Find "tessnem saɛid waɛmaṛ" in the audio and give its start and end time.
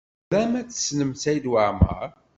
0.67-2.09